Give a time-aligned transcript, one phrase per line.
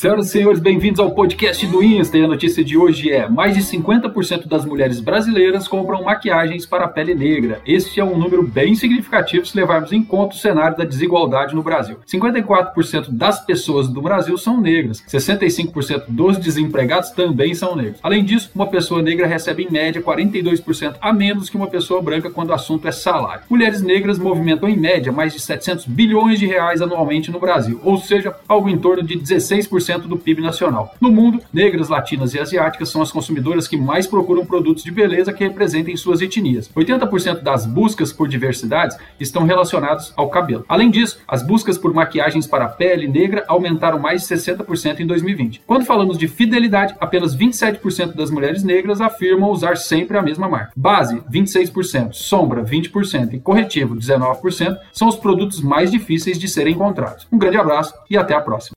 [0.00, 2.16] Senhoras e senhores, bem-vindos ao podcast do Insta.
[2.16, 6.86] E a notícia de hoje é: mais de 50% das mulheres brasileiras compram maquiagens para
[6.86, 7.60] a pele negra.
[7.66, 11.62] Este é um número bem significativo se levarmos em conta o cenário da desigualdade no
[11.62, 11.98] Brasil.
[12.10, 18.00] 54% das pessoas do Brasil são negras, 65% dos desempregados também são negros.
[18.02, 22.30] Além disso, uma pessoa negra recebe em média 42% a menos que uma pessoa branca
[22.30, 23.42] quando o assunto é salário.
[23.50, 27.98] Mulheres negras movimentam em média mais de 700 bilhões de reais anualmente no Brasil, ou
[27.98, 30.94] seja, algo em torno de 16% do PIB nacional.
[31.00, 35.32] No mundo, negras, latinas e asiáticas são as consumidoras que mais procuram produtos de beleza
[35.32, 36.70] que representem suas etnias.
[36.74, 40.64] 80% das buscas por diversidades estão relacionadas ao cabelo.
[40.68, 45.06] Além disso, as buscas por maquiagens para a pele negra aumentaram mais de 60% em
[45.06, 45.62] 2020.
[45.66, 50.72] Quando falamos de fidelidade, apenas 27% das mulheres negras afirmam usar sempre a mesma marca.
[50.76, 57.26] Base, 26%, sombra, 20% e corretivo, 19%, são os produtos mais difíceis de serem encontrados.
[57.30, 58.68] Um grande abraço e até a próxima.